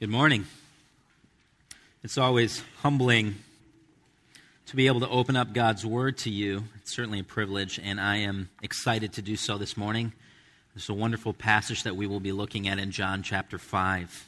[0.00, 0.44] Good morning.
[2.02, 3.36] It's always humbling
[4.66, 6.64] to be able to open up God's Word to you.
[6.78, 10.12] It's certainly a privilege, and I am excited to do so this morning.
[10.74, 14.26] There's a wonderful passage that we will be looking at in John chapter 5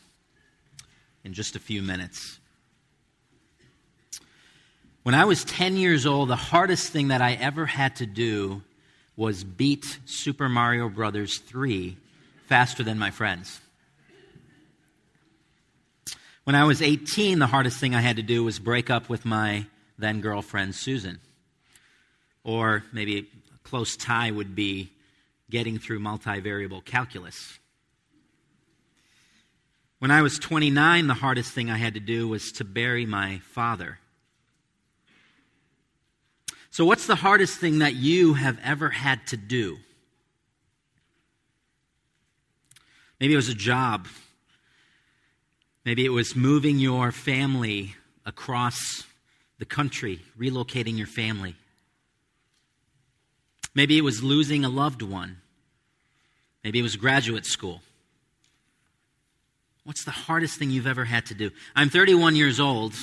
[1.24, 2.38] in just a few minutes.
[5.02, 8.62] When I was 10 years old, the hardest thing that I ever had to do
[9.16, 11.96] was beat Super Mario Brothers 3
[12.46, 13.60] faster than my friends.
[16.46, 19.24] When I was 18, the hardest thing I had to do was break up with
[19.24, 19.66] my
[19.98, 21.18] then girlfriend, Susan.
[22.44, 24.92] Or maybe a close tie would be
[25.50, 27.58] getting through multivariable calculus.
[29.98, 33.40] When I was 29, the hardest thing I had to do was to bury my
[33.40, 33.98] father.
[36.70, 39.78] So, what's the hardest thing that you have ever had to do?
[43.18, 44.06] Maybe it was a job
[45.86, 49.04] Maybe it was moving your family across
[49.60, 51.54] the country, relocating your family.
[53.72, 55.36] Maybe it was losing a loved one.
[56.64, 57.82] Maybe it was graduate school.
[59.84, 61.52] What's the hardest thing you've ever had to do?
[61.76, 62.94] I'm 31 years old,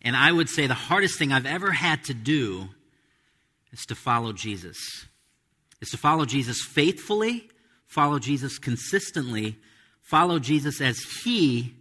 [0.00, 2.70] and I would say the hardest thing I've ever had to do
[3.72, 4.78] is to follow Jesus.
[5.82, 7.50] Is to follow Jesus faithfully,
[7.86, 9.58] follow Jesus consistently,
[10.00, 11.74] follow Jesus as He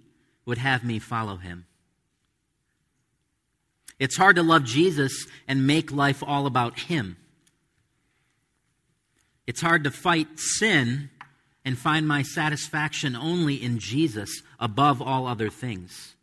[0.52, 1.66] would have me follow him.
[4.00, 7.16] It's hard to love Jesus and make life all about him.
[9.48, 11.10] It's hard to fight sin
[11.64, 16.16] and find my satisfaction only in Jesus above all other things.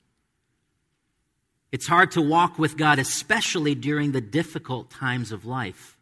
[1.73, 5.97] It's hard to walk with God, especially during the difficult times of life.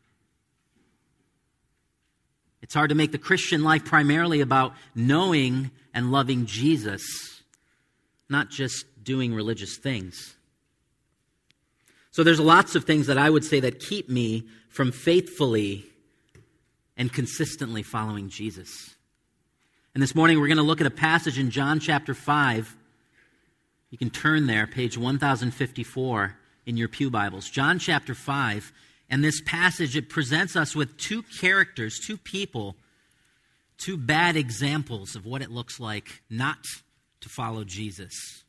[2.60, 7.35] It's hard to make the Christian life primarily about knowing and loving Jesus
[8.28, 10.34] not just doing religious things.
[12.10, 15.84] So there's lots of things that I would say that keep me from faithfully
[16.96, 18.94] and consistently following Jesus.
[19.94, 22.76] And this morning we're going to look at a passage in John chapter 5.
[23.90, 26.36] You can turn there, page 1054
[26.66, 27.48] in your Pew Bibles.
[27.48, 28.72] John chapter 5.
[29.08, 32.76] And this passage, it presents us with two characters, two people,
[33.78, 36.58] two bad examples of what it looks like not
[37.26, 38.44] to follow Jesus.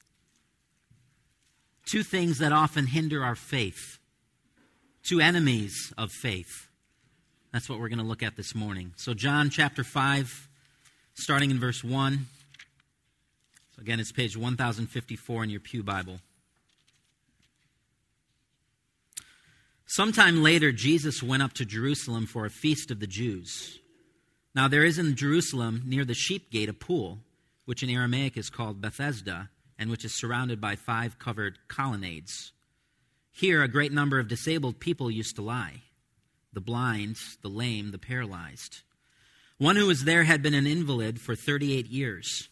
[1.85, 3.97] Two things that often hinder our faith,
[5.03, 6.67] two enemies of faith.
[7.51, 8.93] That's what we're going to look at this morning.
[8.95, 10.47] So, John chapter 5,
[11.15, 12.27] starting in verse 1.
[13.75, 16.19] So, again, it's page 1054 in your Pew Bible.
[19.87, 23.79] Sometime later, Jesus went up to Jerusalem for a feast of the Jews.
[24.53, 27.19] Now, there is in Jerusalem, near the sheep gate, a pool
[27.67, 32.53] which in Aramaic is called Bethesda, and which is surrounded by five covered colonnades.
[33.29, 35.81] Here, a great number of disabled people used to lie
[36.53, 38.83] the blind, the lame, the paralyzed.
[39.57, 42.47] One who was there had been an invalid for 38 years.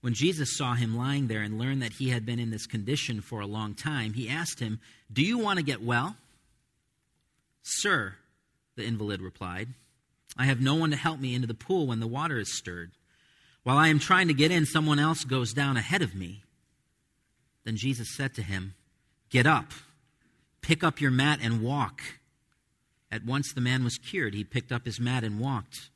[0.00, 3.20] When Jesus saw him lying there and learned that he had been in this condition
[3.20, 4.80] for a long time, he asked him,
[5.12, 6.16] Do you want to get well?
[7.62, 8.14] Sir,
[8.76, 9.68] the invalid replied,
[10.38, 12.92] I have no one to help me into the pool when the water is stirred.
[13.66, 16.44] While I am trying to get in, someone else goes down ahead of me.
[17.64, 18.74] Then Jesus said to him,
[19.28, 19.72] Get up,
[20.60, 22.00] pick up your mat, and walk.
[23.10, 24.34] At once the man was cured.
[24.34, 25.90] He picked up his mat and walked.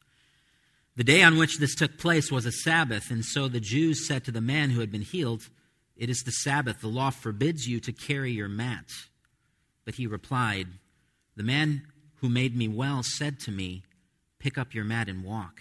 [0.96, 4.24] The day on which this took place was a Sabbath, and so the Jews said
[4.24, 5.48] to the man who had been healed,
[5.96, 6.80] It is the Sabbath.
[6.80, 8.90] The law forbids you to carry your mat.
[9.84, 10.66] But he replied,
[11.36, 13.84] The man who made me well said to me,
[14.40, 15.60] Pick up your mat and walk.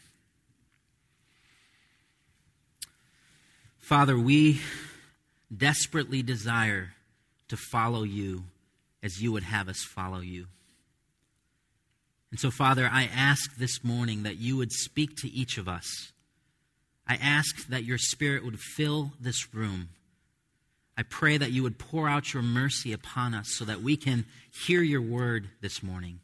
[3.91, 4.61] Father, we
[5.53, 6.93] desperately desire
[7.49, 8.45] to follow you
[9.03, 10.47] as you would have us follow you.
[12.31, 16.13] And so, Father, I ask this morning that you would speak to each of us.
[17.05, 19.89] I ask that your Spirit would fill this room.
[20.97, 24.23] I pray that you would pour out your mercy upon us so that we can
[24.53, 26.21] hear your word this morning.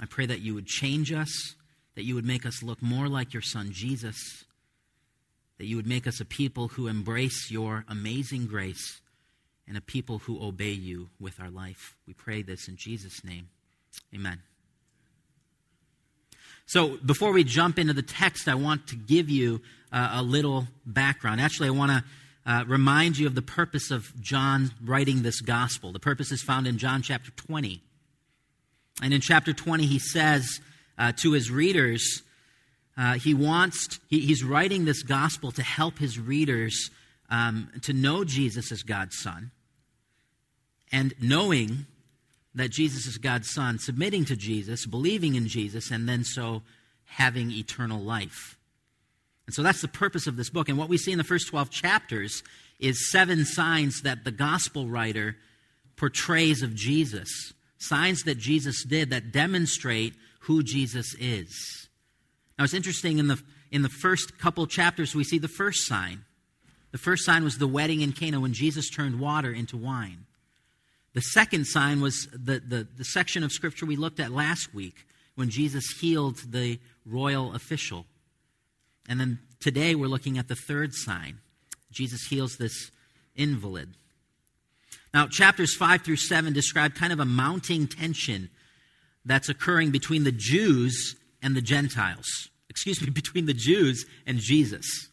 [0.00, 1.56] I pray that you would change us,
[1.96, 4.44] that you would make us look more like your Son, Jesus
[5.60, 9.02] that you would make us a people who embrace your amazing grace
[9.68, 11.98] and a people who obey you with our life.
[12.06, 13.50] We pray this in Jesus' name.
[14.14, 14.40] Amen.
[16.64, 19.60] So, before we jump into the text, I want to give you
[19.92, 21.42] uh, a little background.
[21.42, 22.04] Actually, I want to
[22.50, 25.92] uh, remind you of the purpose of John writing this gospel.
[25.92, 27.82] The purpose is found in John chapter 20.
[29.02, 30.58] And in chapter 20, he says
[30.96, 32.22] uh, to his readers,
[33.00, 36.90] uh, he wants, he, he's writing this gospel to help his readers
[37.30, 39.52] um, to know Jesus as God's Son.
[40.92, 41.86] And knowing
[42.54, 46.60] that Jesus is God's Son, submitting to Jesus, believing in Jesus, and then so
[47.06, 48.58] having eternal life.
[49.46, 50.68] And so that's the purpose of this book.
[50.68, 52.42] And what we see in the first 12 chapters
[52.78, 55.36] is seven signs that the gospel writer
[55.96, 61.88] portrays of Jesus, signs that Jesus did that demonstrate who Jesus is.
[62.60, 66.26] Now it's interesting in the in the first couple chapters we see the first sign.
[66.92, 70.26] The first sign was the wedding in Cana when Jesus turned water into wine.
[71.14, 75.06] The second sign was the, the, the section of scripture we looked at last week
[75.36, 78.04] when Jesus healed the royal official.
[79.08, 81.38] And then today we're looking at the third sign.
[81.90, 82.90] Jesus heals this
[83.34, 83.94] invalid.
[85.14, 88.50] Now, chapters 5 through 7 describe kind of a mounting tension
[89.24, 92.49] that's occurring between the Jews and the Gentiles.
[92.70, 95.08] Excuse me, between the Jews and Jesus.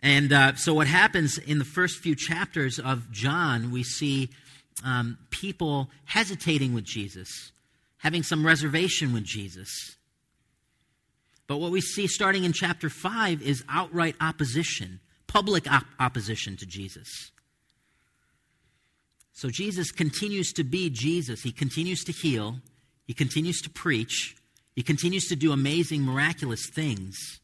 [0.00, 4.28] And uh, so, what happens in the first few chapters of John, we see
[4.84, 7.50] um, people hesitating with Jesus,
[7.98, 9.96] having some reservation with Jesus.
[11.48, 16.66] But what we see starting in chapter 5 is outright opposition, public op- opposition to
[16.66, 17.30] Jesus.
[19.32, 21.42] So Jesus continues to be Jesus.
[21.42, 22.56] He continues to heal,
[23.06, 24.36] he continues to preach,
[24.76, 27.40] he continues to do amazing, miraculous things.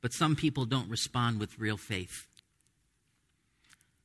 [0.00, 2.26] But some people don't respond with real faith.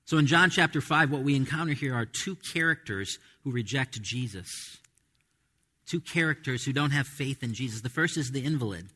[0.05, 4.79] So in John chapter 5, what we encounter here are two characters who reject Jesus.
[5.85, 7.81] Two characters who don't have faith in Jesus.
[7.81, 8.87] The first is the invalid,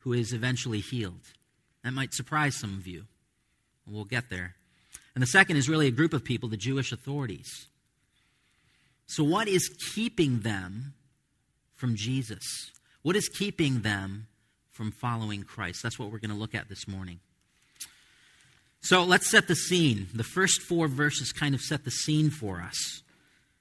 [0.00, 1.20] who is eventually healed.
[1.84, 3.04] That might surprise some of you.
[3.86, 4.54] We'll get there.
[5.14, 7.66] And the second is really a group of people, the Jewish authorities.
[9.06, 10.94] So, what is keeping them
[11.82, 12.70] from Jesus?
[13.02, 14.28] What is keeping them
[14.70, 15.82] from following Christ?
[15.82, 17.18] That's what we're going to look at this morning.
[18.82, 20.06] So let's set the scene.
[20.14, 23.02] The first four verses kind of set the scene for us.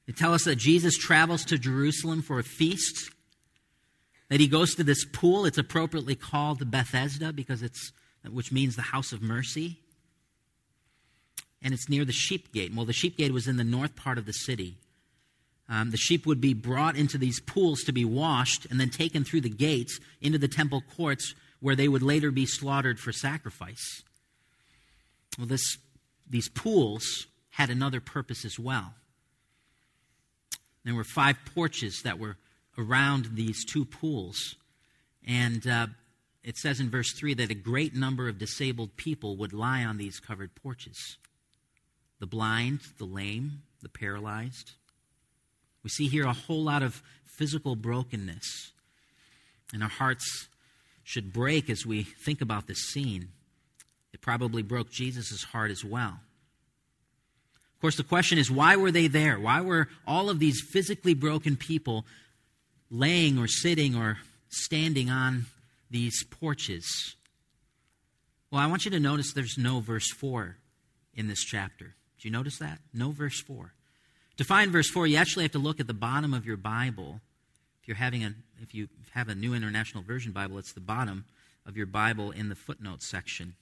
[0.06, 3.10] They tell us that Jesus travels to Jerusalem for a feast,
[4.30, 5.46] that he goes to this pool.
[5.46, 7.92] It's appropriately called Bethesda because it's,
[8.30, 9.80] which means the house of mercy.
[11.64, 12.72] And it's near the sheep gate.
[12.72, 14.78] Well, the sheep gate was in the north part of the city.
[15.72, 19.24] Um, the sheep would be brought into these pools to be washed and then taken
[19.24, 24.04] through the gates into the temple courts where they would later be slaughtered for sacrifice.
[25.38, 25.78] Well, this,
[26.30, 28.94] these pools had another purpose as well.
[30.84, 32.36] There were five porches that were
[32.78, 34.56] around these two pools.
[35.26, 35.88] And uh,
[36.44, 39.98] it says in verse 3 that a great number of disabled people would lie on
[39.98, 41.18] these covered porches
[42.20, 44.74] the blind, the lame, the paralyzed.
[45.83, 48.72] We see here a whole lot of physical brokenness.
[49.74, 50.48] And our hearts
[51.04, 53.30] should break as we think about this scene.
[54.13, 56.20] It probably broke Jesus' heart as well.
[57.75, 59.39] Of course, the question is why were they there?
[59.39, 62.06] Why were all of these physically broken people
[62.91, 65.48] laying or sitting or standing on
[65.89, 67.15] these porches?
[68.51, 70.58] Well, I want you to notice there's no verse 4
[71.15, 71.96] in this chapter.
[72.20, 72.79] Do you notice that?
[72.94, 73.74] No verse 4.
[74.41, 77.21] To find verse 4, you actually have to look at the bottom of your Bible.
[77.79, 81.25] If you're having a if you have a New International Version Bible, it's the bottom
[81.67, 83.53] of your Bible in the footnote section.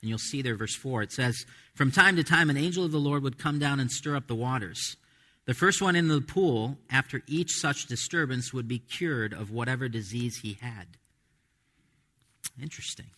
[0.00, 2.92] And you'll see there, verse 4, it says, From time to time, an angel of
[2.92, 4.96] the Lord would come down and stir up the waters.
[5.44, 9.86] The first one in the pool, after each such disturbance, would be cured of whatever
[9.86, 10.86] disease he had.
[12.58, 13.10] Interesting.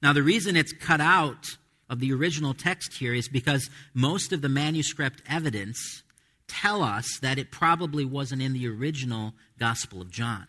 [0.00, 1.56] Now, the reason it's cut out
[1.88, 6.04] of the original text here is because most of the manuscript evidence
[6.50, 10.46] tell us that it probably wasn't in the original Gospel of John.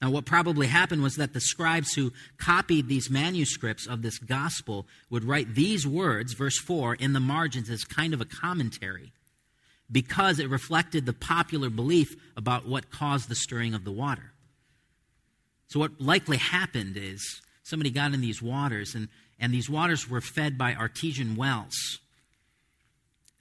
[0.00, 4.88] Now, what probably happened was that the scribes who copied these manuscripts of this gospel
[5.10, 9.12] would write these words, verse 4, in the margins as kind of a commentary
[9.92, 14.32] because it reflected the popular belief about what caused the stirring of the water.
[15.68, 20.20] So, what likely happened is somebody got in these waters, and, and these waters were
[20.20, 22.00] fed by artesian wells.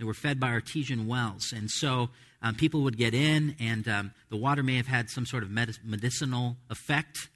[0.01, 1.53] They were fed by artesian wells.
[1.55, 2.09] And so
[2.41, 5.51] um, people would get in, and um, the water may have had some sort of
[5.51, 7.29] medicinal effect.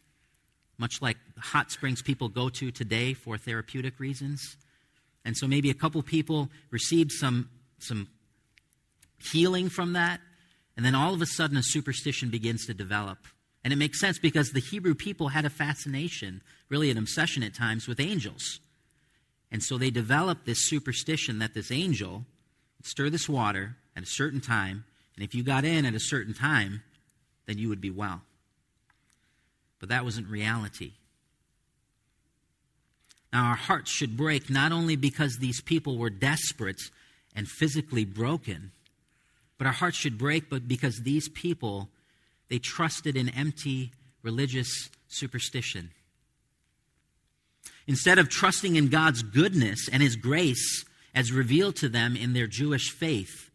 [0.80, 4.58] much like hot springs people go to today for therapeutic reasons.
[5.24, 8.08] And so maybe a couple people received some, some
[9.32, 10.20] healing from that,
[10.76, 13.20] and then all of a sudden a superstition begins to develop.
[13.64, 17.54] And it makes sense because the Hebrew people had a fascination, really an obsession at
[17.54, 18.60] times, with angels.
[19.52, 22.26] And so they developed this superstition that this angel
[22.86, 26.34] stir this water at a certain time, and if you got in at a certain
[26.34, 26.84] time,
[27.46, 28.22] then you would be well.
[29.80, 30.94] But that wasn't reality.
[33.34, 36.82] Now, our hearts should break not only because these people were desperate
[37.36, 38.72] and physically broken,
[39.58, 41.90] but our hearts should break but because these people
[42.50, 45.92] they trusted in empty religious superstition.
[47.88, 52.46] Instead of trusting in God's goodness and his grace as revealed to them in their
[52.46, 53.50] Jewish faith,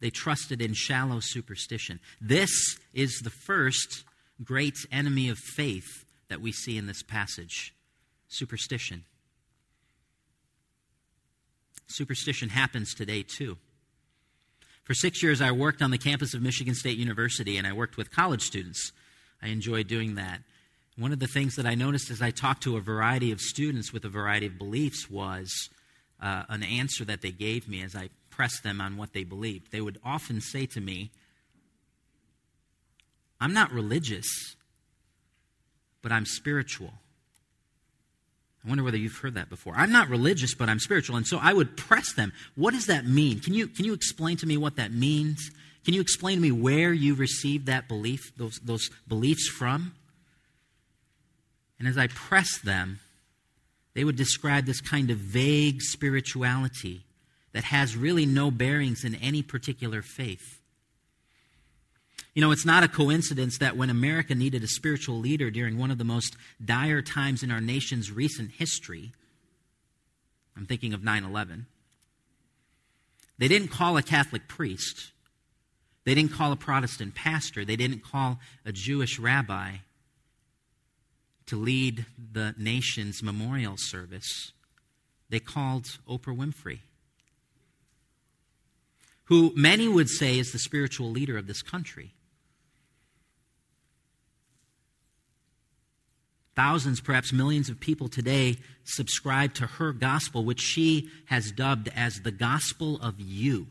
[0.00, 1.98] they trusted in shallow superstition.
[2.20, 4.04] This is the first
[4.44, 7.74] great enemy of faith that we see in this passage
[8.28, 9.04] superstition.
[11.86, 13.58] Superstition happens today, too.
[14.84, 17.96] For six years, I worked on the campus of Michigan State University, and I worked
[17.96, 18.92] with college students.
[19.42, 20.40] I enjoyed doing that.
[20.96, 23.92] One of the things that I noticed as I talked to a variety of students
[23.92, 25.68] with a variety of beliefs was
[26.22, 29.72] uh, an answer that they gave me as I pressed them on what they believed.
[29.72, 31.10] They would often say to me,
[33.40, 34.54] I'm not religious,
[36.00, 36.92] but I'm spiritual.
[38.64, 39.74] I wonder whether you've heard that before.
[39.76, 41.16] I'm not religious, but I'm spiritual.
[41.16, 42.32] And so I would press them.
[42.54, 43.40] What does that mean?
[43.40, 45.50] Can you, can you explain to me what that means?
[45.84, 49.94] Can you explain to me where you received that belief, those, those beliefs from?
[51.80, 53.00] And as I pressed them,
[53.94, 57.04] they would describe this kind of vague spirituality
[57.52, 60.60] that has really no bearings in any particular faith.
[62.34, 65.90] You know, it's not a coincidence that when America needed a spiritual leader during one
[65.90, 69.12] of the most dire times in our nation's recent history,
[70.56, 71.66] I'm thinking of 9 11,
[73.38, 75.12] they didn't call a Catholic priest,
[76.04, 79.76] they didn't call a Protestant pastor, they didn't call a Jewish rabbi
[81.52, 84.52] to lead the nation's memorial service.
[85.30, 86.80] They called Oprah Winfrey
[89.32, 92.12] who many would say is the spiritual leader of this country.
[96.54, 102.20] Thousands, perhaps millions of people today subscribe to her gospel, which she has dubbed as
[102.20, 103.68] the gospel of you.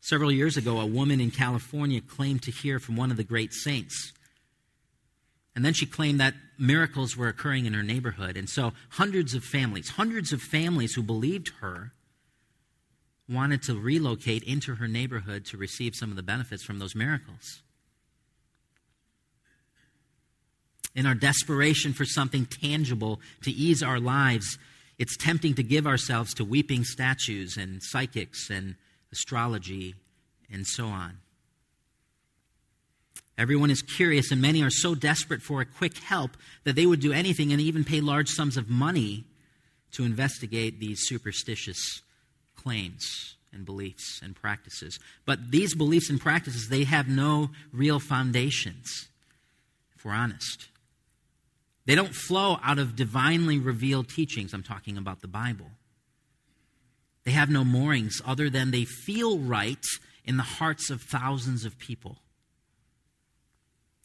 [0.00, 3.52] Several years ago, a woman in California claimed to hear from one of the great
[3.52, 4.14] saints.
[5.56, 8.36] And then she claimed that miracles were occurring in her neighborhood.
[8.36, 11.92] And so hundreds of families, hundreds of families who believed her,
[13.28, 17.62] wanted to relocate into her neighborhood to receive some of the benefits from those miracles.
[20.96, 24.58] in our desperation for something tangible to ease our lives,
[24.98, 28.74] it's tempting to give ourselves to weeping statues and psychics and
[29.12, 29.94] astrology
[30.50, 31.18] and so on.
[33.38, 37.00] Everyone is curious, and many are so desperate for a quick help that they would
[37.00, 39.24] do anything and even pay large sums of money
[39.92, 42.02] to investigate these superstitious
[42.56, 44.98] claims and beliefs and practices.
[45.26, 49.08] But these beliefs and practices, they have no real foundations,
[49.96, 50.68] if we're honest.
[51.84, 54.52] They don't flow out of divinely revealed teachings.
[54.52, 55.70] I'm talking about the Bible.
[57.24, 59.84] They have no moorings other than they feel right
[60.24, 62.18] in the hearts of thousands of people.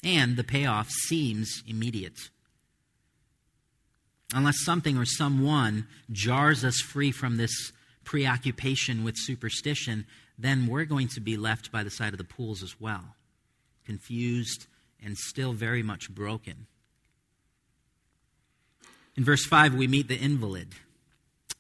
[0.04, 2.18] And the payoff seems immediate.
[4.34, 7.72] Unless something or someone jars us free from this
[8.04, 10.06] preoccupation with superstition,
[10.38, 13.16] then we're going to be left by the side of the pools as well,
[13.86, 14.68] confused
[15.04, 16.68] and still very much broken.
[19.16, 20.70] In verse 5, we meet the invalid.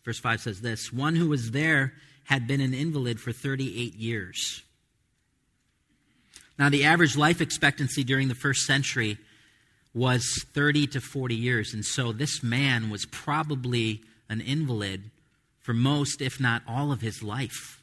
[0.03, 1.93] Verse 5 says this One who was there
[2.25, 4.63] had been an invalid for 38 years.
[6.58, 9.17] Now, the average life expectancy during the first century
[9.93, 15.12] was 30 to 40 years, and so this man was probably an invalid
[15.60, 17.81] for most, if not all, of his life.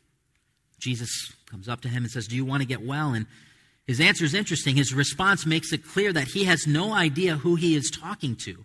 [0.79, 3.13] Jesus comes up to him and says, Do you want to get well?
[3.13, 3.27] And
[3.87, 4.77] his answer is interesting.
[4.77, 8.65] His response makes it clear that he has no idea who he is talking to.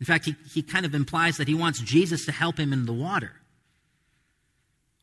[0.00, 2.86] In fact, he, he kind of implies that he wants Jesus to help him in
[2.86, 3.32] the water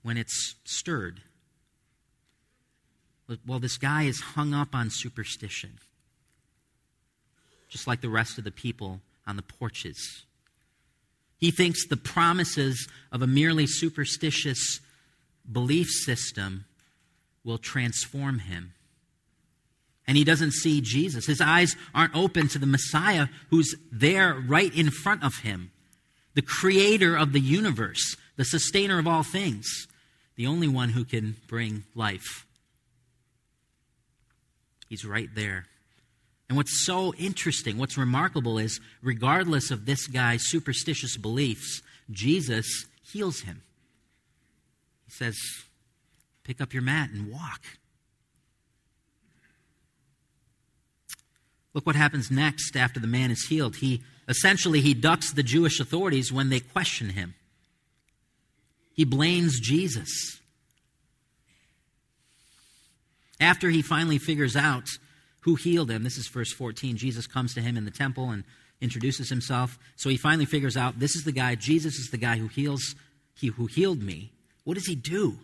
[0.03, 1.21] when it's stirred.
[3.45, 5.79] Well, this guy is hung up on superstition,
[7.69, 10.23] just like the rest of the people on the porches.
[11.39, 14.79] He thinks the promises of a merely superstitious
[15.51, 16.65] belief system
[17.43, 18.73] will transform him.
[20.07, 21.25] and he doesn't see Jesus.
[21.25, 25.71] His eyes aren't open to the Messiah who's there right in front of him,
[26.35, 29.87] the creator of the universe, the sustainer of all things,
[30.35, 32.45] the only one who can bring life.
[34.95, 35.65] He's right there.
[36.47, 43.41] And what's so interesting, what's remarkable is, regardless of this guy's superstitious beliefs, Jesus heals
[43.41, 43.61] him.
[45.03, 45.37] He says,
[46.45, 47.61] Pick up your mat and walk.
[51.73, 53.75] Look what happens next after the man is healed.
[53.75, 57.35] He essentially he ducks the Jewish authorities when they question him.
[58.93, 60.39] He blames Jesus.
[63.39, 64.89] After he finally figures out
[65.41, 66.97] who healed him, this is verse 14.
[66.97, 68.43] Jesus comes to him in the temple and
[68.81, 69.77] introduces himself.
[69.95, 72.95] So he finally figures out this is the guy, Jesus is the guy who heals
[73.37, 74.31] he who healed me.
[74.63, 75.39] What does he do?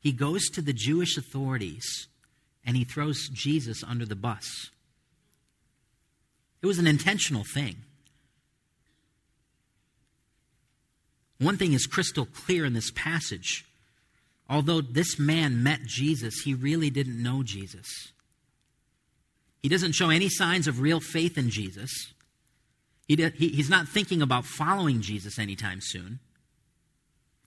[0.00, 2.08] He goes to the Jewish authorities
[2.64, 4.70] and he throws Jesus under the bus.
[6.62, 7.76] It was an intentional thing.
[11.38, 13.65] One thing is crystal clear in this passage.
[14.48, 18.12] Although this man met Jesus, he really didn't know Jesus.
[19.62, 21.90] He doesn't show any signs of real faith in Jesus.
[23.08, 26.20] He, did, he, he's not thinking about following Jesus anytime soon.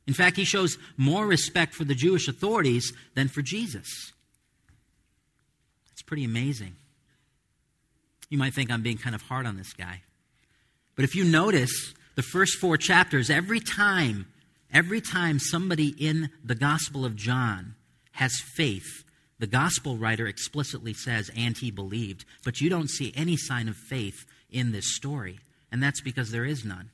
[0.08, 4.12] In fact, he shows more respect for the Jewish authorities than for Jesus.
[5.92, 6.76] It's pretty amazing.
[8.30, 10.02] You might think I'm being kind of hard on this guy.
[10.96, 14.28] But if you notice the first four chapters, every time,
[14.74, 17.76] every time somebody in the Gospel of John
[18.14, 19.04] has faith,
[19.40, 22.26] the gospel writer explicitly says, and he believed.
[22.44, 25.40] But you don't see any sign of faith in this story,
[25.72, 26.92] and that's because there is none.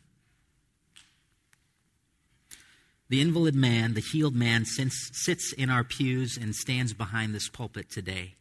[3.09, 7.89] The invalid man, the healed man, sits in our pews and stands behind this pulpit
[7.89, 8.35] today.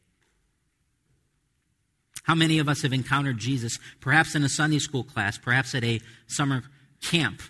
[2.25, 5.85] How many of us have encountered Jesus, perhaps in a Sunday school class, perhaps at
[5.85, 6.63] a summer
[7.03, 7.43] camp,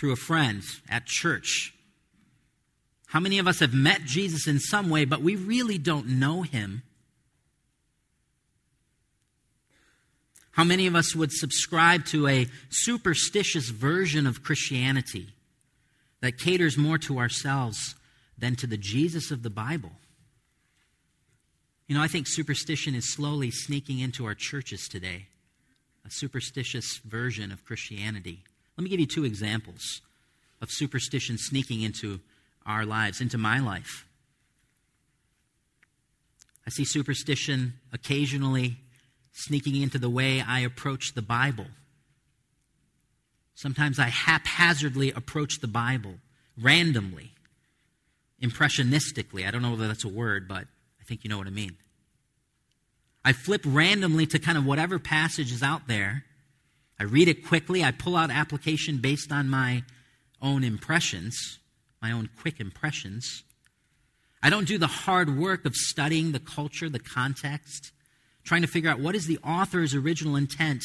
[0.00, 1.74] through a friend, at church?
[3.08, 6.40] How many of us have met Jesus in some way, but we really don't know
[6.40, 6.82] him?
[10.52, 15.34] How many of us would subscribe to a superstitious version of Christianity
[16.22, 17.94] that caters more to ourselves
[18.38, 19.92] than to the Jesus of the Bible?
[21.88, 25.26] You know, I think superstition is slowly sneaking into our churches today,
[26.06, 28.44] a superstitious version of Christianity.
[28.80, 30.00] Let me give you two examples
[30.62, 32.18] of superstition sneaking into
[32.64, 34.06] our lives, into my life.
[36.66, 38.78] I see superstition occasionally
[39.34, 41.66] sneaking into the way I approach the Bible.
[43.54, 46.14] Sometimes I haphazardly approach the Bible,
[46.58, 47.32] randomly,
[48.42, 49.46] impressionistically.
[49.46, 50.64] I don't know whether that's a word, but
[50.98, 51.76] I think you know what I mean.
[53.26, 56.24] I flip randomly to kind of whatever passage is out there.
[57.00, 57.82] I read it quickly.
[57.82, 59.82] I pull out application based on my
[60.40, 61.58] own impressions
[62.00, 63.44] my own quick impressions.
[64.42, 67.92] I don't do the hard work of studying the culture, the context,
[68.42, 70.82] trying to figure out what is the author's original intent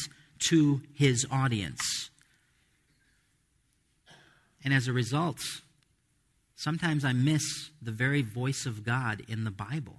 [0.50, 2.10] to his audience.
[4.64, 5.40] And as a result,
[6.56, 9.96] sometimes I miss the very voice of God in the Bible.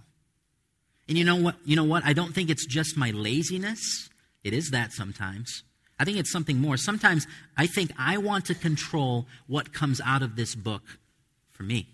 [1.09, 1.57] And you know what?
[1.65, 2.05] You know what?
[2.05, 4.11] I don't think it's just my laziness.
[4.45, 5.63] It is that sometimes.
[5.99, 6.77] I think it's something more.
[6.77, 10.83] Sometimes I think I want to control what comes out of this book
[11.51, 11.87] for me.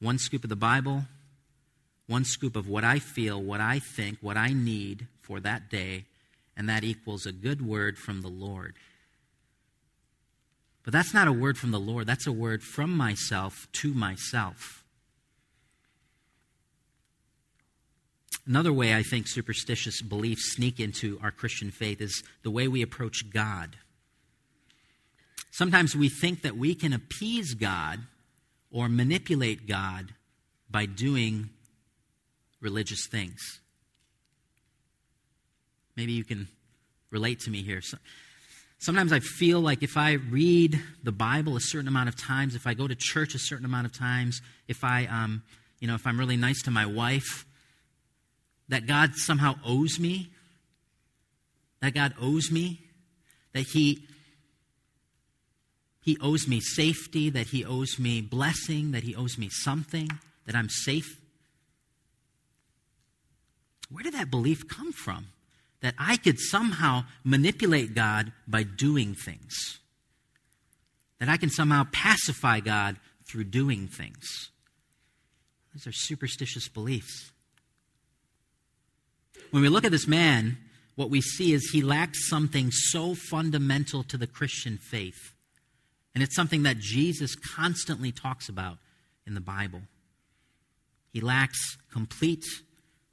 [0.00, 1.04] One scoop of the Bible,
[2.06, 6.04] one scoop of what I feel, what I think, what I need for that day,
[6.56, 8.74] and that equals a good word from the Lord.
[10.84, 14.81] But that's not a word from the Lord, that's a word from myself to myself.
[18.46, 22.82] Another way I think superstitious beliefs sneak into our Christian faith is the way we
[22.82, 23.76] approach God.
[25.52, 28.00] Sometimes we think that we can appease God
[28.70, 30.14] or manipulate God
[30.70, 31.50] by doing
[32.60, 33.60] religious things.
[35.94, 36.48] Maybe you can
[37.10, 37.82] relate to me here.
[38.78, 42.66] Sometimes I feel like if I read the Bible a certain amount of times, if
[42.66, 45.42] I go to church a certain amount of times, if I, um,
[45.78, 47.44] you know, if I'm really nice to my wife,
[48.72, 50.30] that God somehow owes me.
[51.82, 52.80] That God owes me.
[53.52, 54.08] That He
[56.00, 60.08] he owes me safety, that He owes me blessing, that He owes me something,
[60.46, 61.20] that I'm safe.
[63.90, 65.26] Where did that belief come from?
[65.82, 69.80] That I could somehow manipulate God by doing things.
[71.20, 72.96] That I can somehow pacify God
[73.28, 74.50] through doing things.
[75.74, 77.31] These are superstitious beliefs.
[79.52, 80.56] When we look at this man,
[80.96, 85.34] what we see is he lacks something so fundamental to the Christian faith.
[86.14, 88.78] And it's something that Jesus constantly talks about
[89.26, 89.82] in the Bible.
[91.12, 92.44] He lacks complete,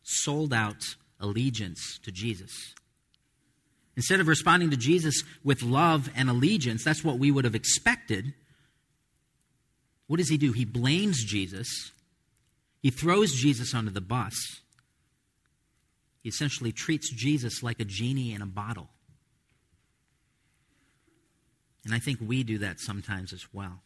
[0.03, 2.73] sold out allegiance to Jesus.
[3.97, 8.33] Instead of responding to Jesus with love and allegiance, that's what we would have expected.
[10.07, 10.53] What does he do?
[10.53, 11.91] He blames Jesus.
[12.81, 14.33] He throws Jesus under the bus.
[16.21, 18.89] He essentially treats Jesus like a genie in a bottle.
[21.85, 23.81] And I think we do that sometimes as well.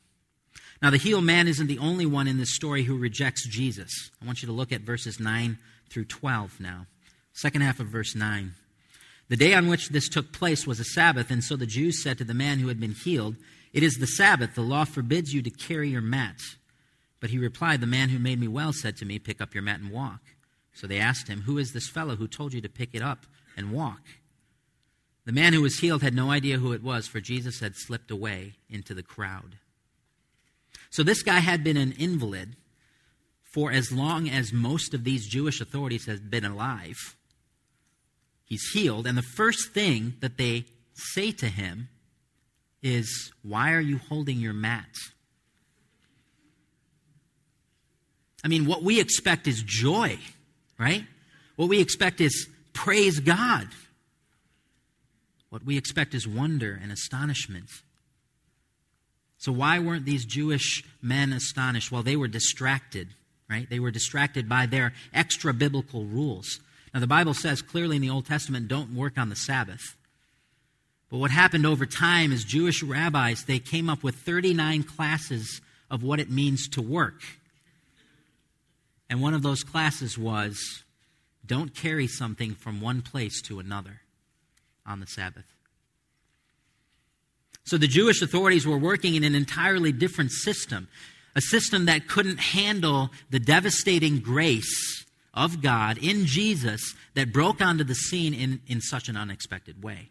[0.82, 4.12] Now, the healed man isn't the only one in this story who rejects Jesus.
[4.22, 5.58] I want you to look at verses 9
[5.90, 6.88] through 12 now.
[7.34, 8.54] Second half of verse 9.
[9.30, 12.18] The day on which this took place was a Sabbath, and so the Jews said
[12.18, 13.36] to the man who had been healed,
[13.72, 14.56] It is the Sabbath.
[14.56, 16.40] The law forbids you to carry your mat.
[17.20, 19.64] But he replied, The man who made me well said to me, Pick up your
[19.64, 20.20] mat and walk.
[20.74, 23.26] So they asked him, Who is this fellow who told you to pick it up
[23.56, 24.02] and walk?
[25.26, 28.12] The man who was healed had no idea who it was, for Jesus had slipped
[28.12, 29.58] away into the crowd.
[30.90, 32.56] So this guy had been an invalid
[33.54, 37.16] for as long as most of these Jewish authorities had been alive.
[38.46, 41.90] He's healed, and the first thing that they say to him
[42.82, 44.90] is, Why are you holding your mat?
[48.44, 50.20] I mean, what we expect is joy,
[50.84, 51.06] right?
[51.56, 53.68] What we expect is praise God.
[55.50, 57.70] What we expect is wonder and astonishment.
[59.38, 61.92] So, why weren't these Jewish men astonished?
[61.92, 63.10] Well, they were distracted,
[63.50, 63.70] right?
[63.70, 66.60] They were distracted by their extra biblical rules.
[66.94, 69.96] Now, the Bible says clearly in the Old Testament, don't work on the Sabbath.
[71.10, 76.04] But what happened over time is Jewish rabbis, they came up with 39 classes of
[76.04, 77.22] what it means to work.
[79.10, 80.84] And one of those classes was
[81.46, 84.02] don't carry something from one place to another
[84.86, 85.46] on the Sabbath.
[87.66, 90.88] So the Jewish authorities were working in an entirely different system,
[91.36, 97.84] a system that couldn't handle the devastating grace of God in Jesus that broke onto
[97.84, 100.10] the scene in, in such an unexpected way.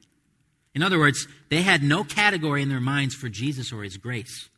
[0.75, 4.49] In other words, they had no category in their minds for Jesus or his grace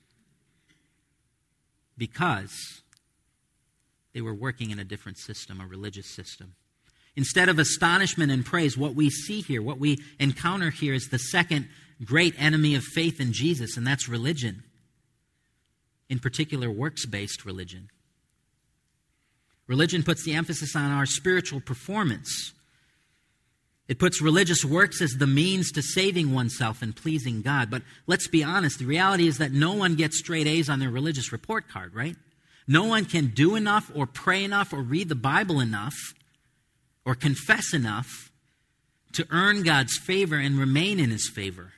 [1.98, 2.82] because
[4.14, 6.54] they were working in a different system, a religious system.
[7.16, 11.18] Instead of astonishment and praise, what we see here, what we encounter here is the
[11.18, 11.68] second
[12.04, 14.62] great enemy of faith in Jesus, and that's religion.
[16.08, 17.88] In particular, works based religion.
[19.66, 22.52] Religion puts the emphasis on our spiritual performance.
[23.88, 27.70] It puts religious works as the means to saving oneself and pleasing God.
[27.70, 30.90] But let's be honest, the reality is that no one gets straight A's on their
[30.90, 32.16] religious report card, right?
[32.66, 35.94] No one can do enough or pray enough or read the Bible enough
[37.04, 38.30] or confess enough
[39.12, 41.72] to earn God's favor and remain in his favor.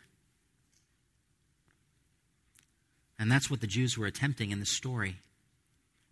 [3.18, 5.16] And that's what the Jews were attempting in the story.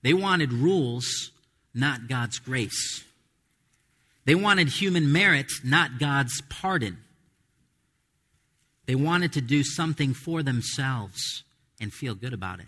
[0.03, 1.31] They wanted rules,
[1.73, 3.05] not God's grace.
[4.25, 6.99] They wanted human merit, not God's pardon.
[8.87, 11.45] They wanted to do something for themselves
[11.81, 12.67] and feel good about it.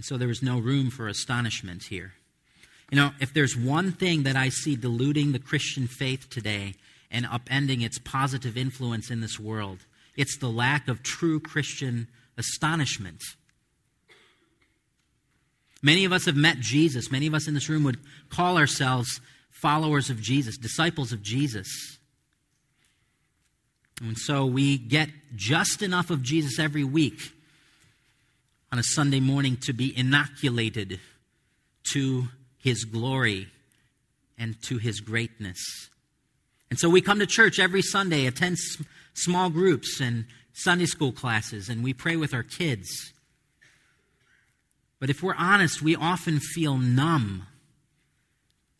[0.00, 2.14] And so there was no room for astonishment here.
[2.90, 6.76] You know, if there's one thing that I see diluting the Christian faith today
[7.10, 9.80] and upending its positive influence in this world,
[10.16, 12.08] it's the lack of true Christian
[12.38, 13.20] astonishment.
[15.82, 17.12] Many of us have met Jesus.
[17.12, 21.98] Many of us in this room would call ourselves followers of Jesus, disciples of Jesus.
[24.00, 27.34] And so we get just enough of Jesus every week
[28.72, 31.00] on a Sunday morning to be inoculated
[31.92, 32.28] to
[32.58, 33.48] his glory
[34.38, 35.58] and to his greatness.
[36.70, 38.58] And so we come to church every Sunday, attend
[39.14, 43.12] small groups and Sunday school classes, and we pray with our kids.
[45.00, 47.46] But if we're honest, we often feel numb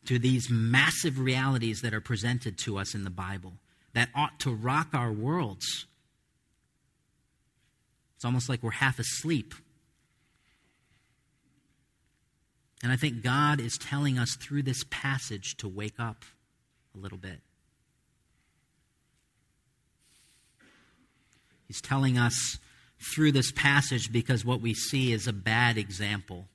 [0.07, 3.55] to these massive realities that are presented to us in the Bible
[3.93, 5.87] that ought to rock our worlds.
[8.15, 9.55] It's almost like we're half asleep
[12.83, 16.25] And I think God is telling us through this passage to wake up
[16.95, 17.41] a little bit.
[21.67, 22.59] He's telling us
[23.15, 26.49] through this passage because what we see is a bad example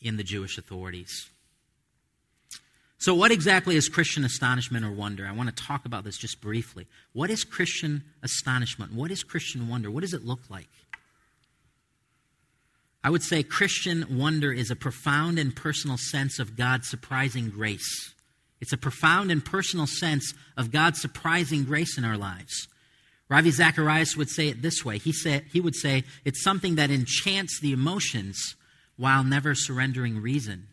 [0.00, 1.30] in the Jewish authorities.
[2.98, 5.26] So, what exactly is Christian astonishment or wonder?
[5.26, 6.86] I want to talk about this just briefly.
[7.12, 8.92] What is Christian astonishment?
[8.92, 9.90] What is Christian wonder?
[9.90, 10.68] What does it look like?
[13.04, 18.14] I would say Christian wonder is a profound and personal sense of God's surprising grace.
[18.60, 22.68] It's a profound and personal sense of God's surprising grace in our lives.
[23.28, 24.98] Ravi Zacharias would say it this way.
[24.98, 28.54] He, said, he would say, it's something that enchants the emotions
[28.96, 30.68] while never surrendering reason.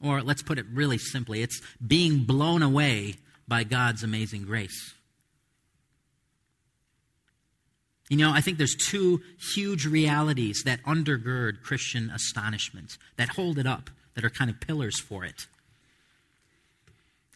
[0.00, 3.16] Or let's put it really simply it's being blown away
[3.48, 4.94] by God's amazing grace.
[8.08, 9.20] You know, I think there's two
[9.54, 14.98] huge realities that undergird Christian astonishment, that hold it up, that are kind of pillars
[14.98, 15.46] for it.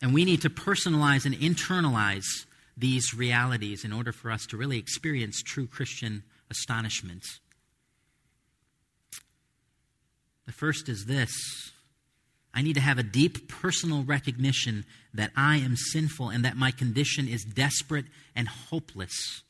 [0.00, 4.78] And we need to personalize and internalize these realities in order for us to really
[4.78, 7.24] experience true Christian astonishment.
[10.46, 11.72] The first is this
[12.54, 16.70] I need to have a deep personal recognition that I am sinful and that my
[16.70, 19.42] condition is desperate and hopeless.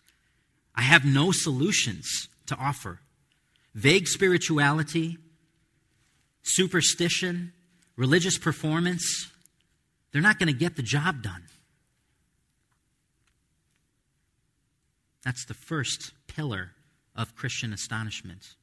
[0.75, 3.01] I have no solutions to offer.
[3.75, 5.19] Vague spirituality,
[6.43, 7.53] superstition,
[7.97, 9.31] religious performance,
[10.13, 11.45] they're not going to get the job done.
[15.25, 16.73] That's the first pillar
[17.15, 18.55] of Christian astonishment.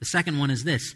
[0.00, 0.94] The second one is this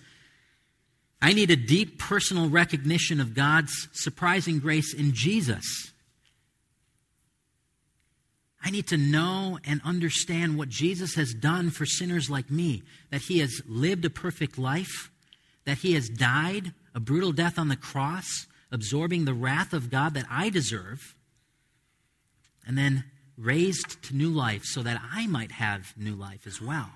[1.20, 5.91] I need a deep personal recognition of God's surprising grace in Jesus.
[8.72, 13.40] Need to know and understand what Jesus has done for sinners like me, that he
[13.40, 15.10] has lived a perfect life,
[15.66, 20.14] that he has died a brutal death on the cross, absorbing the wrath of God
[20.14, 21.14] that I deserve,
[22.66, 23.04] and then
[23.36, 26.92] raised to new life so that I might have new life as well.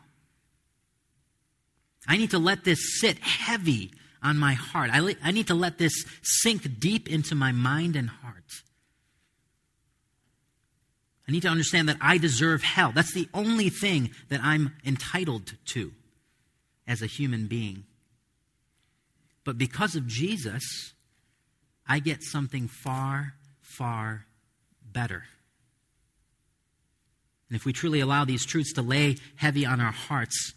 [2.08, 4.88] I need to let this sit heavy on my heart.
[4.94, 8.62] I, I need to let this sink deep into my mind and heart.
[11.28, 12.92] I need to understand that I deserve hell.
[12.94, 15.92] That's the only thing that I'm entitled to
[16.86, 17.84] as a human being.
[19.44, 20.94] But because of Jesus,
[21.86, 24.26] I get something far, far
[24.92, 25.24] better.
[27.48, 30.54] And if we truly allow these truths to lay heavy on our hearts,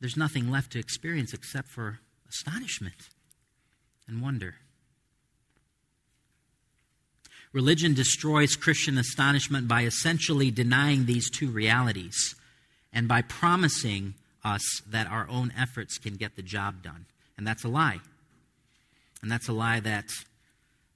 [0.00, 3.08] there's nothing left to experience except for astonishment
[4.06, 4.56] and wonder.
[7.52, 12.34] Religion destroys Christian astonishment by essentially denying these two realities
[12.92, 17.06] and by promising us that our own efforts can get the job done.
[17.36, 18.00] And that's a lie.
[19.20, 20.06] And that's a lie that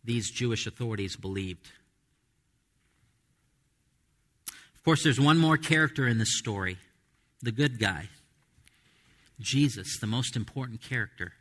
[0.04, 1.70] these Jewish authorities believed.
[4.74, 6.78] Of course, there's one more character in this story
[7.42, 8.08] the good guy.
[9.38, 11.34] Jesus, the most important character.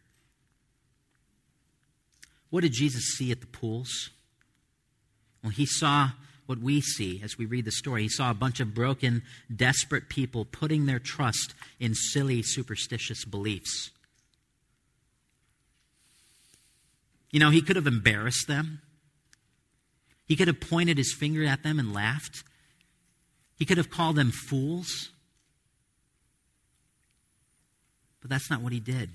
[2.50, 4.10] What did Jesus see at the pools?
[5.46, 6.10] Well, he saw
[6.48, 8.02] what we see as we read the story.
[8.02, 9.22] He saw a bunch of broken,
[9.56, 13.92] desperate people putting their trust in silly, superstitious beliefs.
[17.30, 18.82] You know, he could have embarrassed them.
[20.28, 22.44] He could have pointed his finger at them and laughed.
[23.60, 25.12] He could have called them fools.
[28.20, 29.12] But that's not what he did.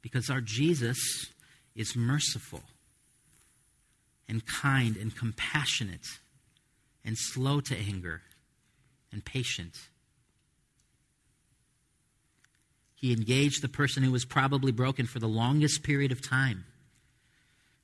[0.00, 1.26] Because our Jesus
[1.76, 2.62] is merciful
[4.28, 6.06] and kind and compassionate
[7.04, 8.22] and slow to anger
[9.12, 9.74] and patient.
[12.94, 16.64] He engaged the person who was probably broken for the longest period of time.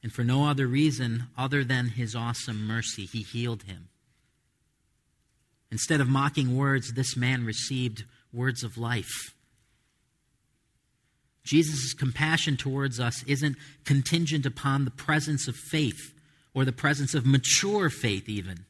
[0.03, 3.88] And for no other reason other than his awesome mercy, he healed him.
[5.70, 9.35] Instead of mocking words, this man received words of life.
[11.44, 16.14] Jesus' compassion towards us isn't contingent upon the presence of faith
[16.55, 18.65] or the presence of mature faith, even.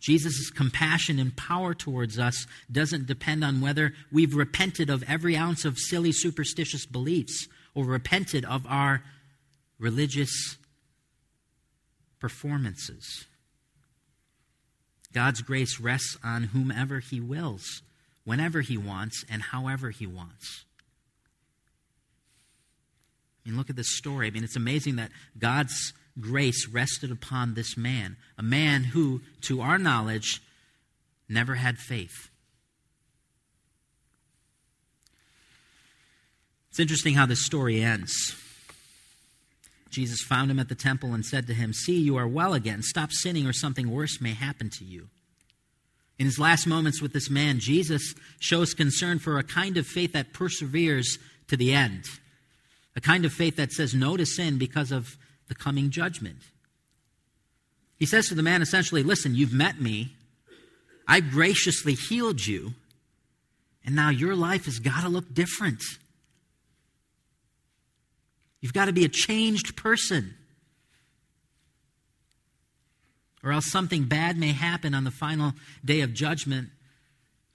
[0.00, 5.64] Jesus' compassion and power towards us doesn't depend on whether we've repented of every ounce
[5.64, 9.02] of silly, superstitious beliefs or repented of our
[9.78, 10.56] religious
[12.18, 13.26] performances.
[15.12, 17.82] God's grace rests on whomever He wills,
[18.24, 20.64] whenever He wants, and however He wants.
[23.44, 24.28] I mean, look at this story.
[24.28, 29.60] I mean, it's amazing that God's grace rested upon this man, a man who, to
[29.60, 30.42] our knowledge,
[31.28, 32.30] never had faith.
[36.70, 38.36] It's interesting how this story ends.
[39.90, 42.82] Jesus found him at the temple and said to him, See, you are well again.
[42.82, 45.08] Stop sinning, or something worse may happen to you.
[46.18, 50.12] In his last moments with this man, Jesus shows concern for a kind of faith
[50.12, 51.18] that perseveres
[51.48, 52.04] to the end
[52.96, 55.16] a kind of faith that says no to sin because of
[55.50, 56.38] the coming judgment.
[57.98, 60.14] He says to the man essentially, Listen, you've met me.
[61.06, 62.72] I've graciously healed you,
[63.84, 65.82] and now your life has got to look different.
[68.60, 70.34] You've got to be a changed person.
[73.42, 76.68] Or else something bad may happen on the final day of judgment,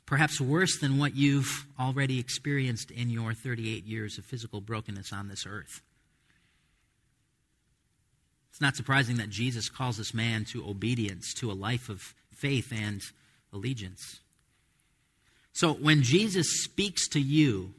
[0.05, 5.29] perhaps worse than what you've already experienced in your 38 years of physical brokenness on
[5.29, 5.81] this earth.
[8.55, 12.71] It's not surprising that Jesus calls this man to obedience, to a life of faith
[12.71, 13.01] and
[13.51, 14.21] allegiance.
[15.51, 17.73] So when Jesus speaks to you,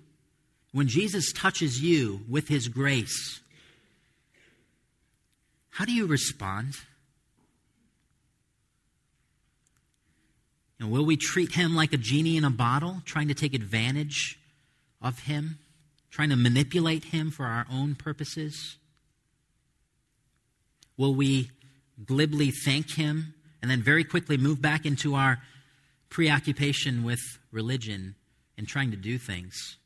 [0.73, 3.41] when Jesus touches you with his grace,
[5.71, 6.75] how do you respond?
[10.79, 14.39] And will we treat him like a genie in a bottle, trying to take advantage
[15.01, 15.59] of him,
[16.11, 18.77] trying to manipulate him for our own purposes?
[20.97, 21.51] Will we
[22.05, 25.39] glibly thank him and then very quickly move back into our
[26.09, 28.15] preoccupation with religion
[28.57, 29.77] and trying to do things?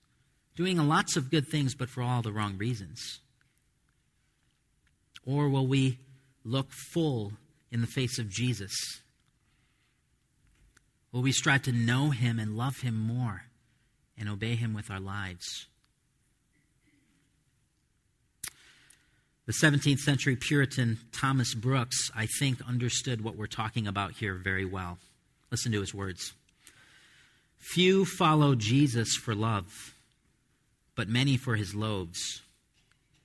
[0.60, 3.20] doing lots of good things, but for all the wrong reasons?
[5.24, 5.98] Or will we
[6.44, 7.32] look full
[7.70, 8.70] in the face of Jesus?
[11.12, 13.44] Will we strive to know him and love him more
[14.18, 15.66] and obey him with our lives?
[19.50, 24.64] The 17th century Puritan Thomas Brooks, I think, understood what we're talking about here very
[24.64, 24.98] well.
[25.50, 26.34] Listen to his words.
[27.58, 29.92] Few follow Jesus for love
[30.94, 32.42] but many for his loaves.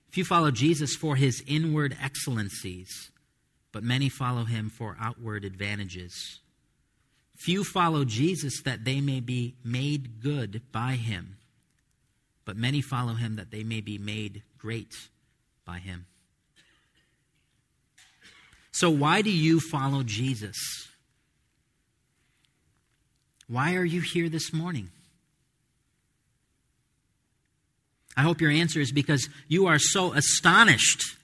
[0.09, 3.11] Few follow Jesus for his inward excellencies,
[3.71, 6.39] but many follow him for outward advantages.
[7.35, 11.37] Few follow Jesus that they may be made good by him,
[12.45, 14.95] but many follow him that they may be made great
[15.67, 16.07] by him.
[18.75, 20.57] So, why do you follow Jesus?
[23.47, 24.89] Why are you here this morning?
[28.17, 31.15] I hope your answer is because you are so astonished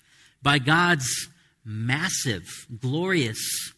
[0.42, 1.28] by God's
[1.66, 3.74] massive, glorious,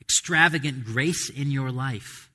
[0.00, 2.30] extravagant grace in your life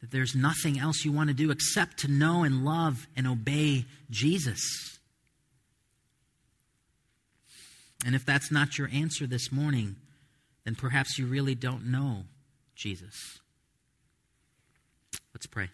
[0.00, 3.84] that there's nothing else you want to do except to know and love and obey
[4.10, 4.97] Jesus.
[8.04, 9.96] And if that's not your answer this morning,
[10.64, 12.24] then perhaps you really don't know
[12.74, 13.40] Jesus.
[15.34, 15.70] Let's pray.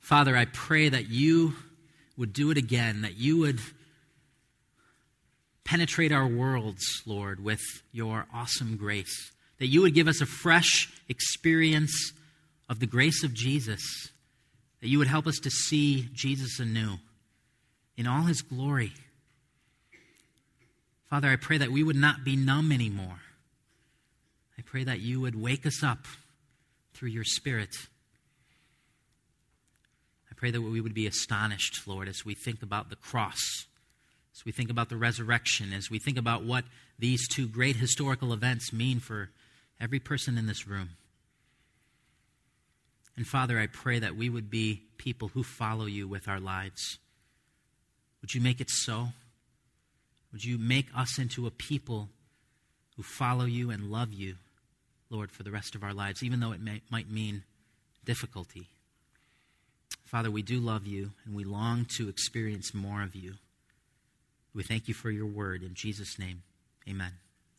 [0.00, 1.54] Father, I pray that you
[2.16, 3.60] would do it again, that you would
[5.64, 7.60] penetrate our worlds, Lord, with
[7.92, 12.12] your awesome grace, that you would give us a fresh experience
[12.70, 13.82] of the grace of Jesus,
[14.80, 16.98] that you would help us to see Jesus anew
[17.96, 18.92] in all his glory.
[21.10, 23.20] Father, I pray that we would not be numb anymore.
[24.58, 26.06] I pray that you would wake us up
[26.94, 27.74] through your Spirit
[30.30, 33.66] I pray that we would be astonished, Lord, as we think about the cross,
[34.34, 36.64] as we think about the resurrection, as we think about what
[36.98, 39.30] these two great historical events mean for
[39.80, 40.90] every person in this room.
[43.18, 46.98] And Father, I pray that we would be people who follow you with our lives.
[48.20, 49.08] Would you make it so?
[50.30, 52.10] Would you make us into a people
[52.96, 54.36] who follow you and love you,
[55.10, 57.42] Lord, for the rest of our lives, even though it may, might mean
[58.04, 58.68] difficulty?
[60.04, 63.34] Father, we do love you and we long to experience more of you.
[64.54, 65.64] We thank you for your word.
[65.64, 66.44] In Jesus' name,
[66.88, 67.14] amen.